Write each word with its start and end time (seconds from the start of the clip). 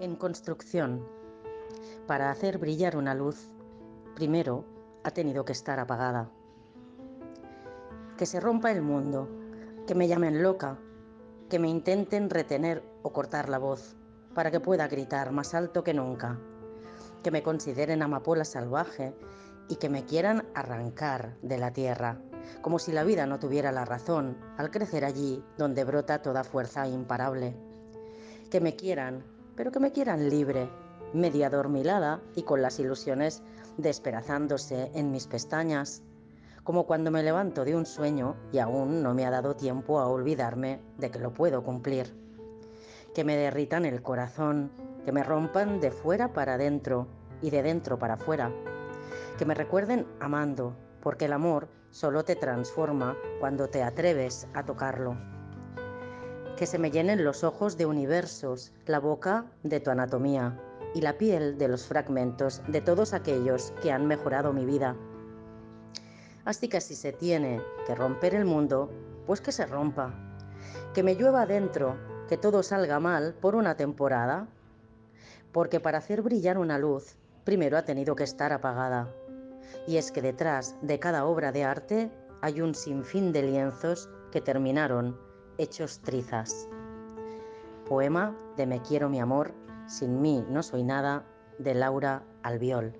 En 0.00 0.16
construcción, 0.16 1.06
para 2.06 2.30
hacer 2.30 2.56
brillar 2.56 2.96
una 2.96 3.14
luz, 3.14 3.50
primero 4.14 4.64
ha 5.04 5.10
tenido 5.10 5.44
que 5.44 5.52
estar 5.52 5.78
apagada. 5.78 6.30
Que 8.16 8.24
se 8.24 8.40
rompa 8.40 8.72
el 8.72 8.80
mundo, 8.80 9.28
que 9.86 9.94
me 9.94 10.08
llamen 10.08 10.42
loca, 10.42 10.78
que 11.50 11.58
me 11.58 11.68
intenten 11.68 12.30
retener 12.30 12.82
o 13.02 13.12
cortar 13.12 13.50
la 13.50 13.58
voz, 13.58 13.94
para 14.34 14.50
que 14.50 14.58
pueda 14.58 14.88
gritar 14.88 15.32
más 15.32 15.52
alto 15.52 15.84
que 15.84 15.92
nunca, 15.92 16.40
que 17.22 17.30
me 17.30 17.42
consideren 17.42 18.00
amapola 18.00 18.46
salvaje 18.46 19.14
y 19.68 19.76
que 19.76 19.90
me 19.90 20.06
quieran 20.06 20.46
arrancar 20.54 21.36
de 21.42 21.58
la 21.58 21.74
tierra, 21.74 22.22
como 22.62 22.78
si 22.78 22.90
la 22.92 23.04
vida 23.04 23.26
no 23.26 23.38
tuviera 23.38 23.70
la 23.70 23.84
razón 23.84 24.38
al 24.56 24.70
crecer 24.70 25.04
allí 25.04 25.44
donde 25.58 25.84
brota 25.84 26.22
toda 26.22 26.42
fuerza 26.42 26.88
imparable. 26.88 27.54
Que 28.50 28.62
me 28.62 28.76
quieran 28.76 29.24
pero 29.60 29.72
que 29.72 29.78
me 29.78 29.92
quieran 29.92 30.30
libre, 30.30 30.70
media 31.12 31.48
adormilada 31.48 32.22
y 32.34 32.44
con 32.44 32.62
las 32.62 32.78
ilusiones 32.78 33.42
desperazándose 33.76 34.90
en 34.94 35.12
mis 35.12 35.26
pestañas, 35.26 36.02
como 36.64 36.86
cuando 36.86 37.10
me 37.10 37.22
levanto 37.22 37.66
de 37.66 37.76
un 37.76 37.84
sueño 37.84 38.36
y 38.52 38.58
aún 38.58 39.02
no 39.02 39.12
me 39.12 39.26
ha 39.26 39.30
dado 39.30 39.56
tiempo 39.56 40.00
a 40.00 40.06
olvidarme 40.06 40.80
de 40.96 41.10
que 41.10 41.18
lo 41.18 41.34
puedo 41.34 41.62
cumplir. 41.62 42.10
Que 43.14 43.22
me 43.22 43.36
derritan 43.36 43.84
el 43.84 44.00
corazón, 44.00 44.70
que 45.04 45.12
me 45.12 45.22
rompan 45.22 45.78
de 45.78 45.90
fuera 45.90 46.32
para 46.32 46.54
adentro 46.54 47.06
y 47.42 47.50
de 47.50 47.62
dentro 47.62 47.98
para 47.98 48.14
afuera. 48.14 48.50
Que 49.36 49.44
me 49.44 49.52
recuerden 49.52 50.06
amando, 50.20 50.74
porque 51.02 51.26
el 51.26 51.34
amor 51.34 51.68
solo 51.90 52.24
te 52.24 52.34
transforma 52.34 53.14
cuando 53.40 53.68
te 53.68 53.82
atreves 53.82 54.48
a 54.54 54.64
tocarlo 54.64 55.18
que 56.60 56.66
se 56.66 56.78
me 56.78 56.90
llenen 56.90 57.24
los 57.24 57.42
ojos 57.42 57.78
de 57.78 57.86
universos, 57.86 58.70
la 58.84 59.00
boca 59.00 59.46
de 59.62 59.80
tu 59.80 59.88
anatomía 59.88 60.60
y 60.94 61.00
la 61.00 61.16
piel 61.16 61.56
de 61.56 61.68
los 61.68 61.86
fragmentos 61.86 62.60
de 62.68 62.82
todos 62.82 63.14
aquellos 63.14 63.72
que 63.80 63.90
han 63.90 64.06
mejorado 64.06 64.52
mi 64.52 64.66
vida. 64.66 64.94
Así 66.44 66.68
que 66.68 66.82
si 66.82 66.94
se 66.94 67.14
tiene 67.14 67.62
que 67.86 67.94
romper 67.94 68.34
el 68.34 68.44
mundo, 68.44 68.90
pues 69.26 69.40
que 69.40 69.52
se 69.52 69.64
rompa. 69.64 70.12
Que 70.92 71.02
me 71.02 71.14
llueva 71.14 71.44
adentro, 71.44 71.96
que 72.28 72.36
todo 72.36 72.62
salga 72.62 73.00
mal 73.00 73.32
por 73.40 73.54
una 73.54 73.78
temporada. 73.78 74.46
Porque 75.52 75.80
para 75.80 75.96
hacer 75.96 76.20
brillar 76.20 76.58
una 76.58 76.76
luz, 76.76 77.16
primero 77.44 77.78
ha 77.78 77.86
tenido 77.86 78.14
que 78.16 78.24
estar 78.24 78.52
apagada. 78.52 79.08
Y 79.86 79.96
es 79.96 80.12
que 80.12 80.20
detrás 80.20 80.76
de 80.82 80.98
cada 80.98 81.24
obra 81.24 81.52
de 81.52 81.64
arte 81.64 82.10
hay 82.42 82.60
un 82.60 82.74
sinfín 82.74 83.32
de 83.32 83.44
lienzos 83.44 84.10
que 84.30 84.42
terminaron 84.42 85.29
hechos 85.60 86.00
trizas. 86.00 86.68
Poema 87.86 88.34
de 88.56 88.66
Me 88.66 88.80
quiero 88.80 89.10
mi 89.10 89.20
amor, 89.20 89.52
sin 89.86 90.22
mí 90.22 90.42
no 90.48 90.62
soy 90.62 90.82
nada, 90.82 91.26
de 91.58 91.74
Laura 91.74 92.22
Albiol. 92.42 92.94